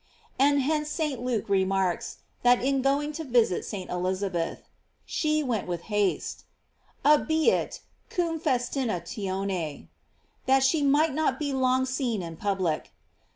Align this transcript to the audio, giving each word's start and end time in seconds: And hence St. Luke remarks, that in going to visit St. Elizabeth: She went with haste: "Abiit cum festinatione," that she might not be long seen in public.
And 0.39 0.63
hence 0.63 0.89
St. 0.89 1.21
Luke 1.21 1.47
remarks, 1.47 2.23
that 2.41 2.59
in 2.63 2.81
going 2.81 3.11
to 3.13 3.23
visit 3.23 3.63
St. 3.63 3.87
Elizabeth: 3.87 4.63
She 5.05 5.43
went 5.43 5.67
with 5.67 5.81
haste: 5.93 6.43
"Abiit 7.05 7.81
cum 8.09 8.39
festinatione," 8.39 9.89
that 10.47 10.63
she 10.63 10.81
might 10.81 11.13
not 11.13 11.37
be 11.37 11.53
long 11.53 11.85
seen 11.85 12.23
in 12.23 12.35
public. 12.35 12.91